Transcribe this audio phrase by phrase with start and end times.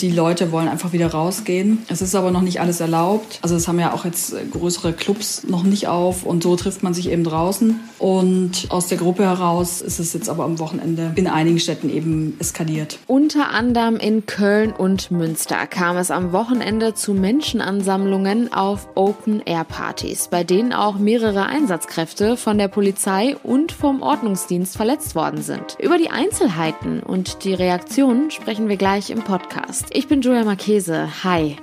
[0.00, 1.84] Die Leute wollen einfach wieder rausgehen.
[1.88, 3.40] Es ist aber noch nicht alles erlaubt.
[3.42, 6.94] Also es haben ja auch jetzt größere Clubs noch nicht auf und so trifft man
[6.94, 7.80] sich eben draußen.
[7.98, 12.36] Und aus der Gruppe heraus ist es jetzt aber am Wochenende in einigen Städten eben
[12.38, 12.98] eskaliert.
[13.08, 20.44] Unter anderem in Köln und Münster kam es am Wochenende zu Menschenansammlungen auf Open-Air-Partys, bei
[20.44, 25.76] denen auch mehrere Einsatzkräfte von der Polizei und vom Ordnungsdienst verletzt worden sind.
[25.80, 29.86] Über die Einzelheiten und die Reaktionen sprechen wir gleich im Podcast.
[29.90, 31.08] Ich bin Julia Marchese.
[31.24, 31.56] Hi.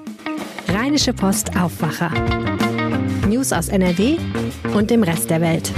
[0.67, 2.11] Rheinische Post Aufwacher.
[3.27, 4.17] News aus NRW
[4.73, 5.71] und dem Rest der Welt.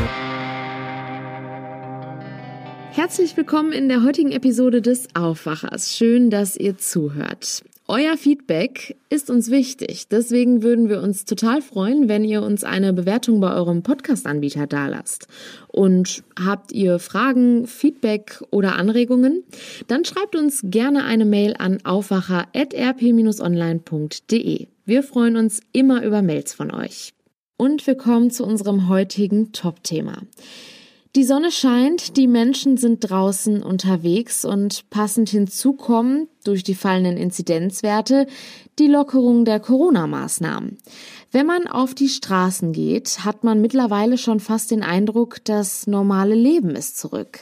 [2.91, 5.95] Herzlich willkommen in der heutigen Episode des Aufwachers.
[5.95, 7.63] Schön, dass ihr zuhört.
[7.89, 10.09] Euer Feedback ist uns wichtig.
[10.09, 15.29] Deswegen würden wir uns total freuen, wenn ihr uns eine Bewertung bei eurem Podcast-Anbieter dalasst.
[15.69, 19.45] Und habt ihr Fragen, Feedback oder Anregungen?
[19.87, 24.67] Dann schreibt uns gerne eine Mail an aufwacher.rp-online.de.
[24.83, 27.13] Wir freuen uns immer über Mails von euch.
[27.55, 30.23] Und wir kommen zu unserem heutigen Top-Thema.
[31.15, 37.17] Die Sonne scheint, die Menschen sind draußen unterwegs und passend hinzu kommen durch die fallenden
[37.17, 38.27] Inzidenzwerte
[38.79, 40.77] die Lockerung der Corona-Maßnahmen.
[41.31, 46.35] Wenn man auf die Straßen geht, hat man mittlerweile schon fast den Eindruck, das normale
[46.35, 47.39] Leben ist zurück.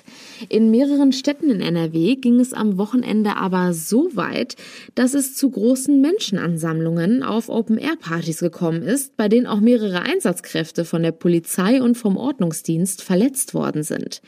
[0.49, 4.55] In mehreren Städten in NRW ging es am Wochenende aber so weit,
[4.95, 11.03] dass es zu großen Menschenansammlungen auf Open-Air-Partys gekommen ist, bei denen auch mehrere Einsatzkräfte von
[11.03, 14.21] der Polizei und vom Ordnungsdienst verletzt worden sind.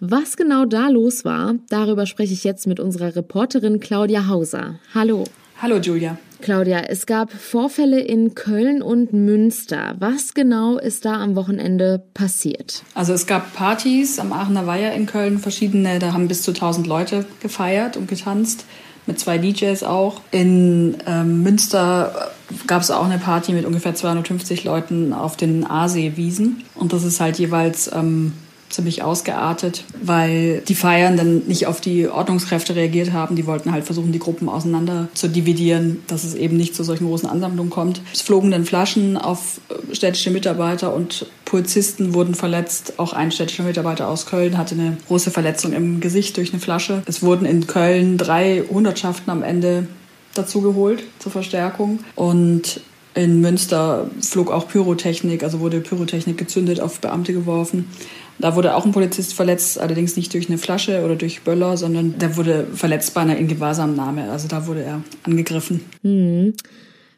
[0.00, 4.78] Was genau da los war, darüber spreche ich jetzt mit unserer Reporterin Claudia Hauser.
[4.94, 5.24] Hallo.
[5.60, 6.18] Hallo Julia.
[6.42, 9.94] Claudia, es gab Vorfälle in Köln und Münster.
[10.00, 12.82] Was genau ist da am Wochenende passiert?
[12.94, 16.86] Also es gab Partys am Aachener Weiher in Köln, verschiedene, da haben bis zu 1000
[16.88, 18.64] Leute gefeiert und getanzt,
[19.06, 20.20] mit zwei DJs auch.
[20.32, 22.32] In ähm, Münster
[22.66, 26.64] gab es auch eine Party mit ungefähr 250 Leuten auf den Aaseewiesen.
[26.74, 28.32] Und das ist halt jeweils ähm,
[28.72, 33.36] ziemlich ausgeartet, weil die Feiern dann nicht auf die Ordnungskräfte reagiert haben.
[33.36, 37.06] Die wollten halt versuchen, die Gruppen auseinander zu dividieren, dass es eben nicht zu solchen
[37.06, 38.00] großen Ansammlungen kommt.
[38.12, 42.94] Es flogen dann Flaschen auf äh, städtische Mitarbeiter und Polizisten wurden verletzt.
[42.96, 47.02] Auch ein städtischer Mitarbeiter aus Köln hatte eine große Verletzung im Gesicht durch eine Flasche.
[47.06, 49.86] Es wurden in Köln drei Hundertschaften am Ende
[50.34, 52.00] dazu geholt zur Verstärkung.
[52.14, 52.80] Und
[53.14, 57.90] in Münster flog auch Pyrotechnik, also wurde Pyrotechnik gezündet, auf Beamte geworfen.
[58.38, 62.18] Da wurde auch ein Polizist verletzt, allerdings nicht durch eine Flasche oder durch Böller, sondern
[62.18, 64.30] der wurde verletzt bei einer Ingewahrsamnahme.
[64.30, 65.80] Also da wurde er angegriffen.
[66.02, 66.54] Hm.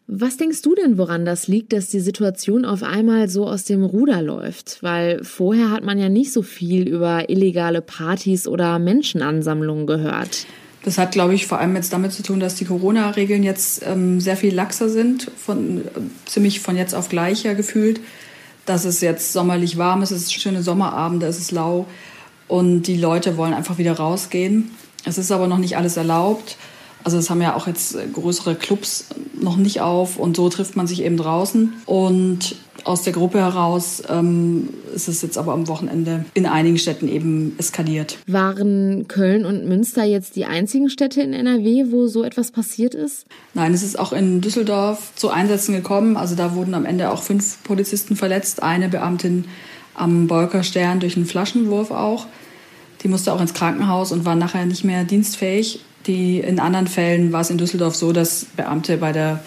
[0.06, 3.82] Was denkst du denn, woran das liegt, dass die Situation auf einmal so aus dem
[3.82, 4.82] Ruder läuft?
[4.82, 10.46] Weil vorher hat man ja nicht so viel über illegale Partys oder Menschenansammlungen gehört.
[10.84, 14.20] Das hat, glaube ich, vor allem jetzt damit zu tun, dass die Corona-Regeln jetzt ähm,
[14.20, 15.82] sehr viel laxer sind, von, äh,
[16.26, 18.00] ziemlich von jetzt auf gleich ja gefühlt
[18.66, 21.86] dass es jetzt sommerlich warm ist, es ist schöne Sommerabende, es ist lau
[22.48, 24.70] und die Leute wollen einfach wieder rausgehen.
[25.04, 26.56] Es ist aber noch nicht alles erlaubt.
[27.04, 29.06] Also es haben ja auch jetzt größere Clubs
[29.40, 31.74] noch nicht auf und so trifft man sich eben draußen.
[31.84, 37.08] Und aus der Gruppe heraus ähm, ist es jetzt aber am Wochenende in einigen Städten
[37.08, 38.18] eben eskaliert.
[38.26, 43.26] Waren Köln und Münster jetzt die einzigen Städte in NRW, wo so etwas passiert ist?
[43.52, 46.16] Nein, es ist auch in Düsseldorf zu Einsätzen gekommen.
[46.16, 49.44] Also da wurden am Ende auch fünf Polizisten verletzt, eine Beamtin
[49.94, 52.26] am Bolkerstern durch einen Flaschenwurf auch.
[53.02, 55.80] Die musste auch ins Krankenhaus und war nachher nicht mehr dienstfähig.
[56.06, 59.42] Die, in anderen Fällen war es in Düsseldorf so, dass Beamte bei der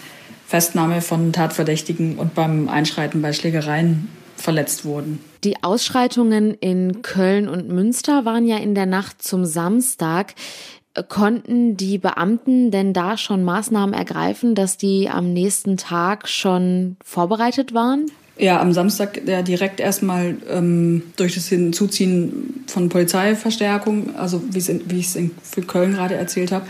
[0.46, 5.20] Festnahme von Tatverdächtigen und beim Einschreiten bei Schlägereien verletzt wurden.
[5.44, 10.34] Die Ausschreitungen in Köln und Münster waren ja in der Nacht zum Samstag.
[11.08, 17.72] Konnten die Beamten denn da schon Maßnahmen ergreifen, dass die am nächsten Tag schon vorbereitet
[17.72, 18.06] waren?
[18.38, 24.58] Ja, am Samstag ja, direkt erstmal ähm, durch das Hinzuziehen von Polizeiverstärkung, also wie
[24.98, 25.32] ich es in
[25.66, 26.66] Köln gerade erzählt habe,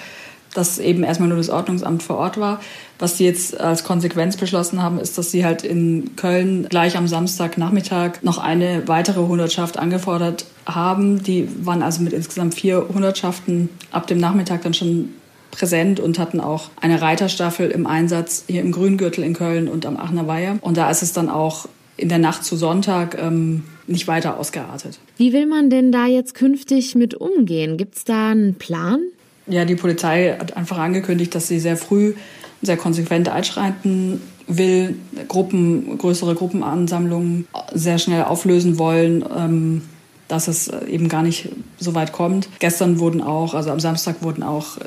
[0.55, 2.61] dass eben erstmal nur das Ordnungsamt vor Ort war.
[2.99, 7.07] Was sie jetzt als Konsequenz beschlossen haben, ist, dass sie halt in Köln gleich am
[7.07, 11.23] Samstagnachmittag noch eine weitere Hundertschaft angefordert haben.
[11.23, 15.11] Die waren also mit insgesamt vier Hundertschaften ab dem Nachmittag dann schon
[15.51, 19.97] präsent und hatten auch eine Reiterstaffel im Einsatz hier im Grüngürtel in Köln und am
[19.97, 20.59] Aachener Weiher.
[20.61, 24.99] Und da ist es dann auch in der Nacht zu Sonntag ähm, nicht weiter ausgeartet.
[25.17, 27.77] Wie will man denn da jetzt künftig mit umgehen?
[27.77, 29.01] Gibt es da einen Plan?
[29.47, 32.15] Ja, die Polizei hat einfach angekündigt, dass sie sehr früh
[32.61, 34.97] sehr konsequent einschreiten will,
[35.29, 39.25] Gruppen, größere Gruppenansammlungen sehr schnell auflösen wollen.
[39.37, 39.83] Ähm,
[40.29, 41.49] dass es eben gar nicht
[41.79, 42.49] so weit kommt.
[42.59, 44.85] Gestern wurden auch, also am Samstag wurden auch äh,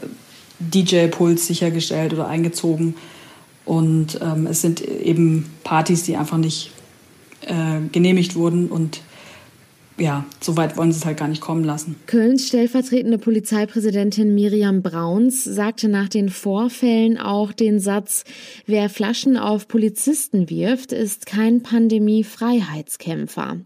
[0.70, 2.96] DJ-Puls sichergestellt oder eingezogen.
[3.66, 6.72] Und ähm, es sind eben Partys, die einfach nicht
[7.42, 9.02] äh, genehmigt wurden und
[9.98, 11.96] ja, so weit wollen sie es halt gar nicht kommen lassen.
[12.08, 18.24] Kölns stellvertretende Polizeipräsidentin Miriam Brauns sagte nach den Vorfällen auch den Satz,
[18.66, 23.58] wer Flaschen auf Polizisten wirft, ist kein Pandemie-Freiheitskämpfer.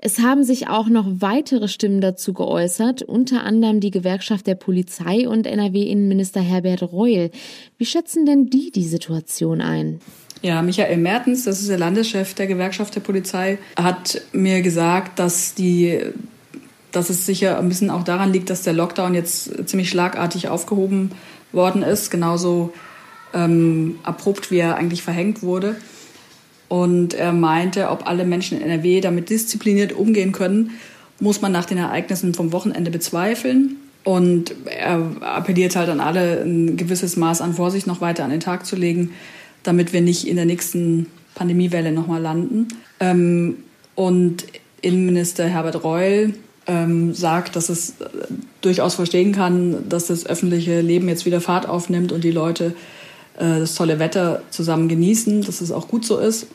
[0.00, 5.28] Es haben sich auch noch weitere Stimmen dazu geäußert, unter anderem die Gewerkschaft der Polizei
[5.28, 7.32] und NRW-Innenminister Herbert Reul.
[7.78, 10.00] Wie schätzen denn die die Situation ein?
[10.40, 15.54] Ja, Michael Mertens, das ist der Landeschef der Gewerkschaft der Polizei, hat mir gesagt, dass
[15.54, 16.00] die
[16.90, 21.10] dass es sicher ein bisschen auch daran liegt, dass der Lockdown jetzt ziemlich schlagartig aufgehoben
[21.52, 22.72] worden ist, genauso
[23.34, 25.76] ähm, abrupt, wie er eigentlich verhängt wurde.
[26.68, 30.72] Und er meinte, ob alle Menschen in NRW damit diszipliniert umgehen können,
[31.20, 33.76] muss man nach den Ereignissen vom Wochenende bezweifeln.
[34.04, 38.40] Und er appelliert halt an alle, ein gewisses Maß an Vorsicht noch weiter an den
[38.40, 39.10] Tag zu legen,
[39.62, 42.68] damit wir nicht in der nächsten Pandemiewelle nochmal landen.
[43.00, 43.56] Ähm,
[43.94, 44.44] und
[44.80, 46.34] Innenminister Herbert Reul
[46.66, 48.04] ähm, sagt, dass es äh,
[48.60, 52.74] durchaus verstehen kann, dass das öffentliche Leben jetzt wieder Fahrt aufnimmt und die Leute
[53.38, 56.48] äh, das tolle Wetter zusammen genießen, dass es auch gut so ist.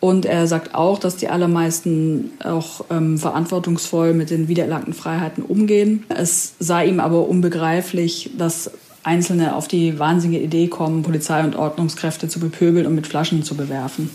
[0.00, 6.04] Und er sagt auch, dass die allermeisten auch ähm, verantwortungsvoll mit den wiedererlangten Freiheiten umgehen.
[6.10, 8.70] Es sei ihm aber unbegreiflich, dass
[9.02, 13.54] Einzelne auf die wahnsinnige Idee kommen, Polizei und Ordnungskräfte zu bepöbeln und mit Flaschen zu
[13.54, 14.10] bewerfen.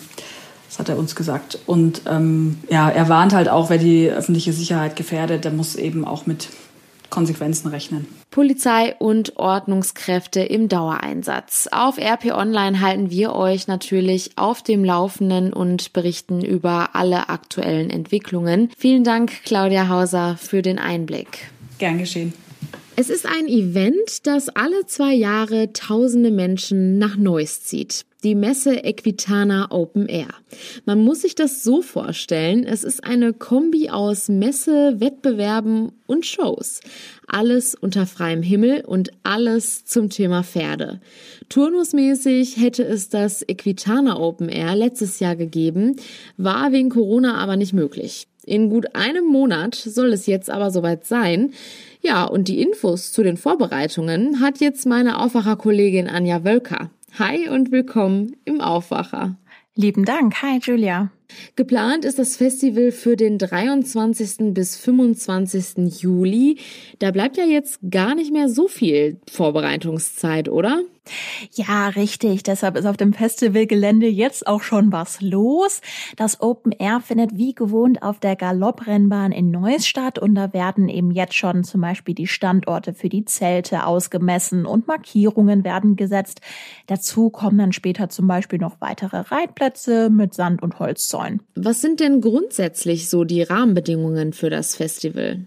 [0.69, 1.57] Das hat er uns gesagt.
[1.65, 6.05] Und ähm, ja, er warnt halt auch, wer die öffentliche Sicherheit gefährdet, der muss eben
[6.05, 6.49] auch mit
[7.09, 8.07] Konsequenzen rechnen.
[8.31, 11.67] Polizei und Ordnungskräfte im Dauereinsatz.
[11.71, 17.89] Auf RP Online halten wir euch natürlich auf dem Laufenden und berichten über alle aktuellen
[17.89, 18.69] Entwicklungen.
[18.77, 21.49] Vielen Dank, Claudia Hauser, für den Einblick.
[21.79, 22.33] Gern geschehen.
[23.01, 28.03] Es ist ein Event, das alle zwei Jahre tausende Menschen nach Neuss zieht.
[28.25, 30.27] Die Messe Equitana Open Air.
[30.83, 36.81] Man muss sich das so vorstellen, es ist eine Kombi aus Messe, Wettbewerben und Shows.
[37.25, 40.99] Alles unter freiem Himmel und alles zum Thema Pferde.
[41.47, 45.95] Turnusmäßig hätte es das Equitana Open Air letztes Jahr gegeben,
[46.35, 48.27] war wegen Corona aber nicht möglich.
[48.45, 51.53] In gut einem Monat soll es jetzt aber soweit sein.
[52.01, 56.91] Ja, und die Infos zu den Vorbereitungen hat jetzt meine Aufwacherkollegin Anja Wölker.
[57.17, 59.35] Hi und willkommen im Aufwacher.
[59.75, 60.41] Lieben Dank.
[60.41, 61.11] Hi, Julia.
[61.55, 64.53] Geplant ist das Festival für den 23.
[64.53, 66.01] bis 25.
[66.01, 66.57] Juli.
[66.99, 70.81] Da bleibt ja jetzt gar nicht mehr so viel Vorbereitungszeit, oder?
[71.53, 72.43] Ja, richtig.
[72.43, 75.81] Deshalb ist auf dem Festivalgelände jetzt auch schon was los.
[76.17, 80.87] Das Open Air findet wie gewohnt auf der Galopprennbahn in Neuss statt und da werden
[80.87, 86.41] eben jetzt schon zum Beispiel die Standorte für die Zelte ausgemessen und Markierungen werden gesetzt.
[86.85, 91.41] Dazu kommen dann später zum Beispiel noch weitere Reitplätze mit Sand- und Holzzäunen freuen.
[91.55, 95.45] Was sind denn grundsätzlich so die Rahmenbedingungen für das Festival?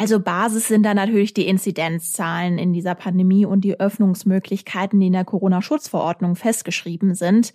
[0.00, 5.12] Also Basis sind da natürlich die Inzidenzzahlen in dieser Pandemie und die Öffnungsmöglichkeiten, die in
[5.12, 7.52] der Corona-Schutzverordnung festgeschrieben sind.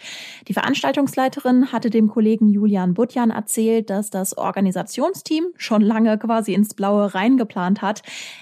[0.50, 6.74] Die Veranstaltungsleiterin hatte dem Kollegen Julian Butjan erzählt, dass das Organisationsteam schon lange quasi ins
[6.74, 8.01] Blaue reingeplant hat.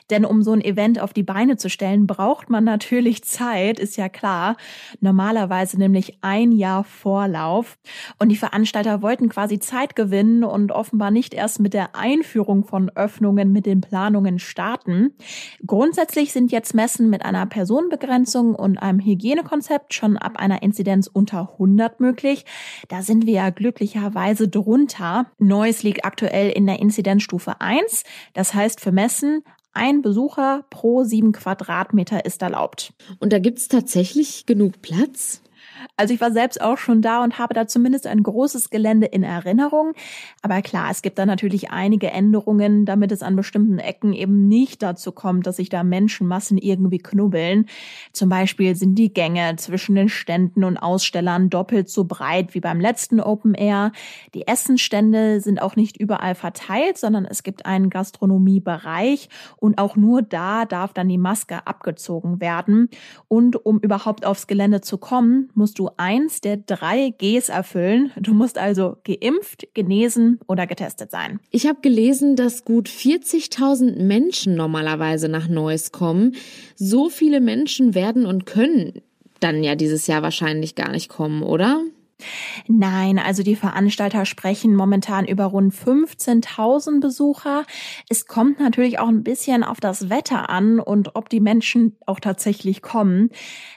[0.10, 3.98] Denn um so ein Event auf die Beine zu stellen, braucht man natürlich Zeit, ist
[3.98, 4.58] ja klar.
[5.00, 7.78] Normalerweise nämlich ein Jahr Vorlauf.
[8.18, 12.90] Und die Veranstalter wollten quasi Zeit gewinnen und offenbar nicht erst mit der Einführung von
[12.96, 15.14] Öffnungen mit den Planungen starten.
[15.68, 21.52] Grundsätzlich sind jetzt Messen mit einer Personenbegrenzung und einem Hygienekonzept schon ab einer Inzidenz unter
[21.52, 22.46] 100 möglich.
[22.88, 25.26] Da sind wir ja glücklicherweise drunter.
[25.40, 28.06] Neues liegt aktuell in der Inzidenzstufe 1.
[28.34, 29.44] Das heißt für Messen
[29.74, 32.94] ein Besucher pro sieben Quadratmeter ist erlaubt.
[33.20, 35.42] Und da gibt es tatsächlich genug Platz?
[35.98, 39.24] Also ich war selbst auch schon da und habe da zumindest ein großes Gelände in
[39.24, 39.94] Erinnerung.
[40.42, 44.82] Aber klar, es gibt da natürlich einige Änderungen, damit es an bestimmten Ecken eben nicht
[44.82, 47.68] dazu kommt, dass sich da Menschenmassen irgendwie knubbeln.
[48.14, 52.80] Zum Beispiel sind die Gänge zwischen den Ständen und Ausstellern doppelt so breit wie beim
[52.80, 53.92] letzten Open Air.
[54.34, 60.22] Die Essenstände sind auch nicht überall verteilt, sondern es gibt einen Gastronomiebereich und auch nur
[60.22, 62.90] da darf dann die Maske abgezogen werden.
[63.28, 68.12] Und um überhaupt aufs Gelände zu kommen, musst du eins der drei Gs erfüllen.
[68.18, 71.40] Du musst also geimpft, genesen oder getestet sein.
[71.52, 76.36] Ich habe gelesen, dass gut 40.000 Menschen normalerweise nach Neuss kommen.
[76.76, 79.04] So viele Menschen werden und können
[79.40, 81.84] dann ja dieses Jahr wahrscheinlich gar nicht kommen, oder?
[82.68, 87.64] Nein, also die Veranstalter sprechen momentan über rund 15.000 Besucher.
[88.10, 92.20] Es kommt natürlich auch ein bisschen auf das Wetter an und ob die Menschen auch
[92.20, 93.30] tatsächlich kommen.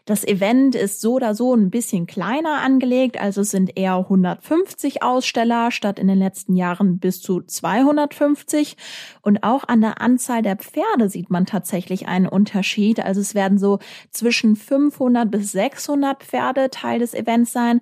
[0.05, 5.03] Das Event ist so oder so ein bisschen kleiner angelegt, also es sind eher 150
[5.03, 8.77] Aussteller statt in den letzten Jahren bis zu 250.
[9.23, 13.01] Und auch an der Anzahl der Pferde sieht man tatsächlich einen Unterschied.
[13.01, 13.79] Also es werden so
[14.11, 17.81] zwischen 500 bis 600 Pferde Teil des Events sein.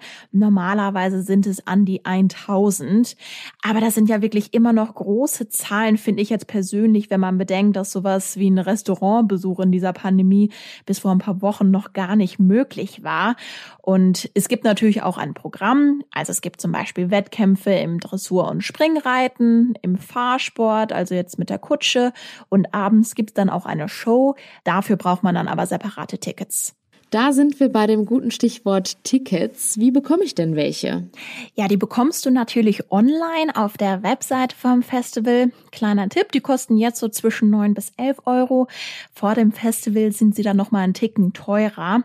[0.52, 3.16] Normalerweise sind es an die 1000.
[3.62, 7.38] Aber das sind ja wirklich immer noch große Zahlen, finde ich jetzt persönlich, wenn man
[7.38, 10.50] bedenkt, dass sowas wie ein Restaurantbesuch in dieser Pandemie
[10.84, 13.36] bis vor ein paar Wochen noch gar nicht möglich war.
[13.80, 16.02] Und es gibt natürlich auch ein Programm.
[16.12, 21.48] Also es gibt zum Beispiel Wettkämpfe im Dressur- und Springreiten, im Fahrsport, also jetzt mit
[21.48, 22.12] der Kutsche.
[22.50, 24.34] Und abends gibt es dann auch eine Show.
[24.64, 26.76] Dafür braucht man dann aber separate Tickets.
[27.12, 29.78] Da sind wir bei dem guten Stichwort Tickets.
[29.78, 31.10] Wie bekomme ich denn welche?
[31.54, 35.52] Ja, die bekommst du natürlich online auf der Website vom Festival.
[35.72, 38.66] Kleiner Tipp, die kosten jetzt so zwischen neun bis elf Euro.
[39.12, 42.02] Vor dem Festival sind sie dann nochmal einen Ticken teurer.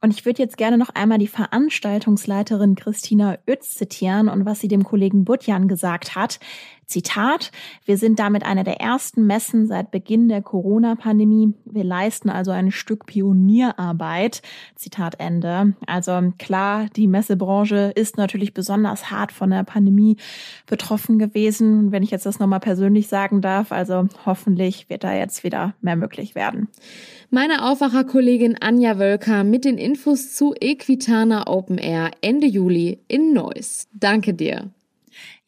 [0.00, 4.68] Und ich würde jetzt gerne noch einmal die Veranstaltungsleiterin Christina Oetz zitieren und was sie
[4.68, 6.38] dem Kollegen Butjan gesagt hat.
[6.86, 7.50] Zitat,
[7.84, 11.54] wir sind damit eine der ersten Messen seit Beginn der Corona-Pandemie.
[11.64, 14.42] Wir leisten also ein Stück Pionierarbeit.
[14.74, 15.74] Zitat Ende.
[15.86, 20.16] Also klar, die Messebranche ist natürlich besonders hart von der Pandemie
[20.66, 21.78] betroffen gewesen.
[21.78, 25.74] Und wenn ich jetzt das nochmal persönlich sagen darf, also hoffentlich wird da jetzt wieder
[25.80, 26.68] mehr möglich werden.
[27.30, 33.88] Meine Aufwacherkollegin Anja Wölker mit den Infos zu Equitana Open Air Ende Juli in Neuss.
[33.92, 34.70] Danke dir.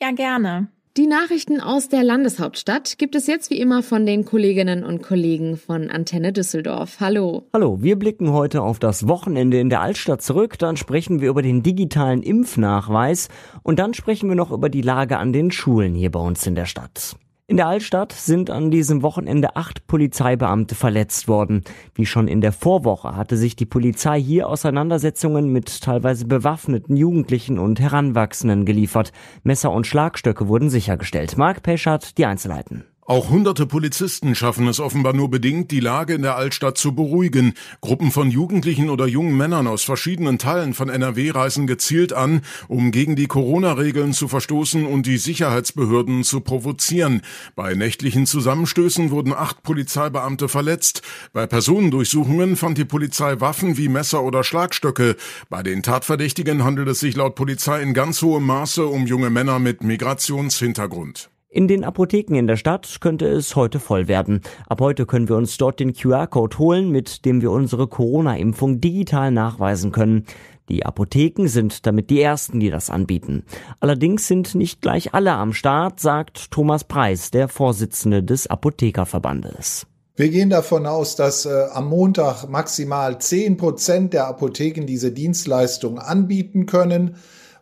[0.00, 0.68] Ja, gerne.
[0.96, 5.58] Die Nachrichten aus der Landeshauptstadt gibt es jetzt wie immer von den Kolleginnen und Kollegen
[5.58, 7.00] von Antenne Düsseldorf.
[7.00, 7.42] Hallo.
[7.52, 11.42] Hallo, wir blicken heute auf das Wochenende in der Altstadt zurück, dann sprechen wir über
[11.42, 13.28] den digitalen Impfnachweis
[13.62, 16.54] und dann sprechen wir noch über die Lage an den Schulen hier bei uns in
[16.54, 17.16] der Stadt.
[17.48, 21.62] In der Altstadt sind an diesem Wochenende acht Polizeibeamte verletzt worden.
[21.94, 27.60] Wie schon in der Vorwoche hatte sich die Polizei hier Auseinandersetzungen mit teilweise bewaffneten Jugendlichen
[27.60, 29.12] und Heranwachsenden geliefert.
[29.44, 31.38] Messer und Schlagstöcke wurden sichergestellt.
[31.38, 32.84] Mark Peschert, die Einzelheiten.
[33.08, 37.54] Auch hunderte Polizisten schaffen es offenbar nur bedingt, die Lage in der Altstadt zu beruhigen.
[37.80, 42.90] Gruppen von Jugendlichen oder jungen Männern aus verschiedenen Teilen von NRW reisen gezielt an, um
[42.90, 47.22] gegen die Corona-Regeln zu verstoßen und die Sicherheitsbehörden zu provozieren.
[47.54, 51.02] Bei nächtlichen Zusammenstößen wurden acht Polizeibeamte verletzt.
[51.32, 55.14] Bei Personendurchsuchungen fand die Polizei Waffen wie Messer oder Schlagstöcke.
[55.48, 59.60] Bei den Tatverdächtigen handelt es sich laut Polizei in ganz hohem Maße um junge Männer
[59.60, 61.30] mit Migrationshintergrund.
[61.56, 64.42] In den Apotheken in der Stadt könnte es heute voll werden.
[64.68, 69.30] Ab heute können wir uns dort den QR-Code holen, mit dem wir unsere Corona-Impfung digital
[69.30, 70.26] nachweisen können.
[70.68, 73.42] Die Apotheken sind damit die ersten, die das anbieten.
[73.80, 79.86] Allerdings sind nicht gleich alle am Start, sagt Thomas Preis, der Vorsitzende des Apothekerverbandes.
[80.14, 85.98] Wir gehen davon aus, dass äh, am Montag maximal zehn Prozent der Apotheken diese Dienstleistung
[86.00, 87.16] anbieten können.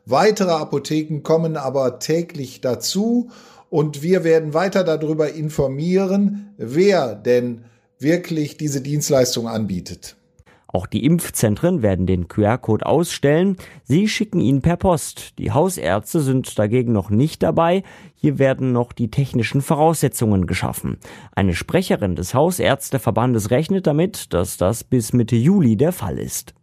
[0.04, 3.30] Weitere Apotheken kommen aber täglich dazu
[3.74, 7.64] und wir werden weiter darüber informieren, wer denn
[7.98, 10.14] wirklich diese Dienstleistung anbietet.
[10.68, 13.56] Auch die Impfzentren werden den QR-Code ausstellen.
[13.82, 15.40] Sie schicken ihn per Post.
[15.40, 17.82] Die Hausärzte sind dagegen noch nicht dabei.
[18.14, 20.98] Hier werden noch die technischen Voraussetzungen geschaffen.
[21.34, 26.54] Eine Sprecherin des Hausärzteverbandes rechnet damit, dass das bis Mitte Juli der Fall ist.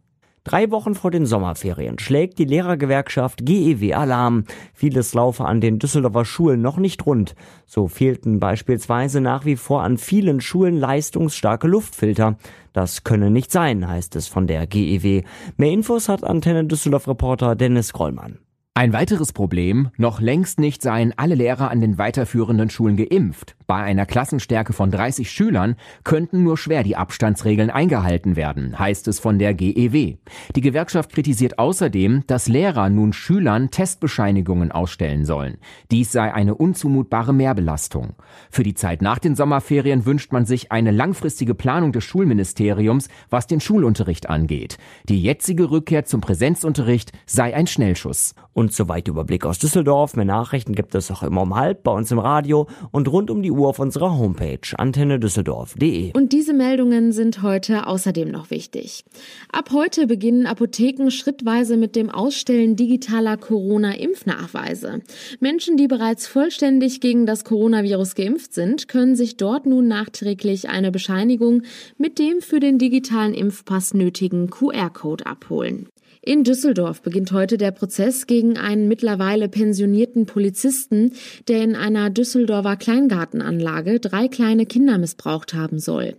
[0.43, 4.45] Drei Wochen vor den Sommerferien schlägt die Lehrergewerkschaft GEW Alarm.
[4.73, 7.35] Vieles laufe an den Düsseldorfer Schulen noch nicht rund.
[7.67, 12.37] So fehlten beispielsweise nach wie vor an vielen Schulen leistungsstarke Luftfilter.
[12.73, 15.21] Das könne nicht sein, heißt es von der GEW.
[15.57, 18.39] Mehr Infos hat Antenne Düsseldorf Reporter Dennis Grollmann.
[18.73, 23.57] Ein weiteres Problem, noch längst nicht seien alle Lehrer an den weiterführenden Schulen geimpft.
[23.67, 25.75] Bei einer Klassenstärke von 30 Schülern
[26.05, 30.15] könnten nur schwer die Abstandsregeln eingehalten werden, heißt es von der GEW.
[30.55, 35.57] Die Gewerkschaft kritisiert außerdem, dass Lehrer nun Schülern Testbescheinigungen ausstellen sollen.
[35.91, 38.15] Dies sei eine unzumutbare Mehrbelastung.
[38.49, 43.47] Für die Zeit nach den Sommerferien wünscht man sich eine langfristige Planung des Schulministeriums, was
[43.47, 44.77] den Schulunterricht angeht.
[45.09, 48.33] Die jetzige Rückkehr zum Präsenzunterricht sei ein Schnellschuss.
[48.69, 50.15] Soweit Überblick aus Düsseldorf.
[50.15, 53.41] Mehr Nachrichten gibt es auch immer um halb bei uns im Radio und rund um
[53.41, 56.11] die Uhr auf unserer Homepage antennedüsseldorf.de.
[56.13, 59.03] Und diese Meldungen sind heute außerdem noch wichtig.
[59.51, 65.01] Ab heute beginnen Apotheken schrittweise mit dem Ausstellen digitaler Corona-Impfnachweise.
[65.39, 70.91] Menschen, die bereits vollständig gegen das Coronavirus geimpft sind, können sich dort nun nachträglich eine
[70.91, 71.63] Bescheinigung
[71.97, 75.87] mit dem für den digitalen Impfpass nötigen QR-Code abholen.
[76.23, 81.13] In Düsseldorf beginnt heute der Prozess gegen einen mittlerweile pensionierten Polizisten,
[81.47, 86.15] der in einer Düsseldorfer Kleingartenanlage drei kleine Kinder missbraucht haben soll.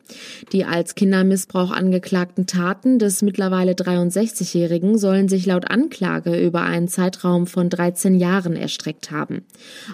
[0.50, 7.46] Die als Kindermissbrauch angeklagten Taten des mittlerweile 63-Jährigen sollen sich laut Anklage über einen Zeitraum
[7.46, 9.44] von 13 Jahren erstreckt haben.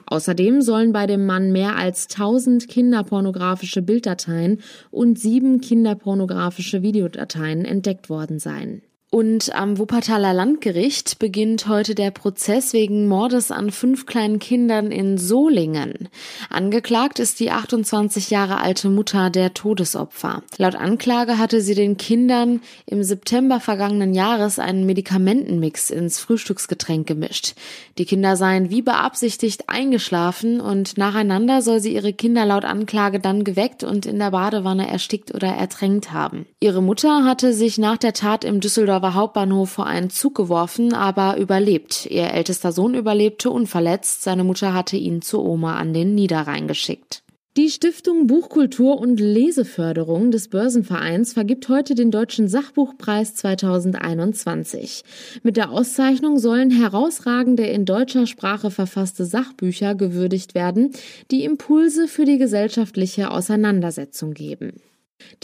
[0.07, 8.09] Außerdem sollen bei dem Mann mehr als 1000 kinderpornografische Bilddateien und sieben kinderpornografische Videodateien entdeckt
[8.09, 8.81] worden sein.
[9.11, 15.17] Und am Wuppertaler Landgericht beginnt heute der Prozess wegen Mordes an fünf kleinen Kindern in
[15.17, 16.11] Solingen.
[16.51, 20.43] Angeklagt ist die 28 Jahre alte Mutter der Todesopfer.
[20.59, 27.55] Laut Anklage hatte sie den Kindern im September vergangenen Jahres einen Medikamentenmix ins Frühstücksgetränk gemischt.
[27.97, 33.45] Die Kinder seien wie beabsichtigt eingeschlafen und nacheinander soll sie ihre Kinder laut Anklage dann
[33.45, 36.45] geweckt und in der Badewanne erstickt oder ertränkt haben.
[36.61, 40.93] Ihre Mutter hatte sich nach der Tat im Düsseldorfer Düsseldorfer Hauptbahnhof vor einen Zug geworfen,
[40.93, 42.07] aber überlebt.
[42.07, 44.23] Ihr ältester Sohn überlebte unverletzt.
[44.23, 47.23] Seine Mutter hatte ihn zur Oma an den Niederrhein geschickt.
[47.57, 55.03] Die Stiftung Buchkultur und Leseförderung des Börsenvereins vergibt heute den Deutschen Sachbuchpreis 2021.
[55.43, 60.93] Mit der Auszeichnung sollen herausragende in deutscher Sprache verfasste Sachbücher gewürdigt werden,
[61.31, 64.75] die Impulse für die gesellschaftliche Auseinandersetzung geben.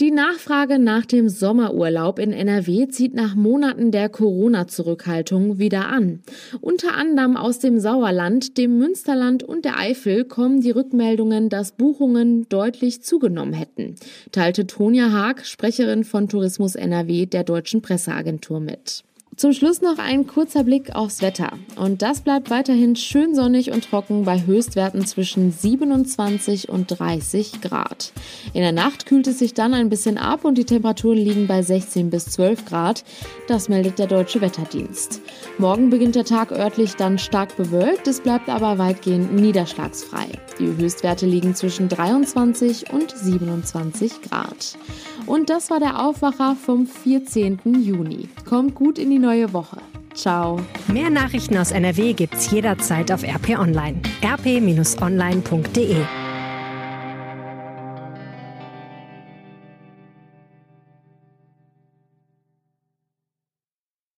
[0.01, 6.19] Die Nachfrage nach dem Sommerurlaub in NRW zieht nach Monaten der Corona-Zurückhaltung wieder an.
[6.59, 12.49] Unter anderem aus dem Sauerland, dem Münsterland und der Eifel kommen die Rückmeldungen, dass Buchungen
[12.49, 13.95] deutlich zugenommen hätten,
[14.33, 19.05] teilte Tonja Haag, Sprecherin von Tourismus NRW der deutschen Presseagentur mit.
[19.37, 21.51] Zum Schluss noch ein kurzer Blick aufs Wetter.
[21.75, 28.13] Und das bleibt weiterhin schön sonnig und trocken bei Höchstwerten zwischen 27 und 30 Grad.
[28.53, 31.63] In der Nacht kühlt es sich dann ein bisschen ab und die Temperaturen liegen bei
[31.63, 33.03] 16 bis 12 Grad.
[33.49, 35.19] Das meldet der Deutsche Wetterdienst.
[35.57, 40.27] Morgen beginnt der Tag örtlich dann stark bewölkt, es bleibt aber weitgehend niederschlagsfrei.
[40.59, 44.77] Die Höchstwerte liegen zwischen 23 und 27 Grad.
[45.25, 47.59] Und das war der Aufwacher vom 14.
[47.81, 48.29] Juni.
[48.47, 49.77] Kommt gut in die neue Woche.
[50.13, 50.61] Ciao.
[50.87, 53.99] Mehr Nachrichten aus NRW gibt's jederzeit auf RP Online.
[54.23, 55.97] rp-online.de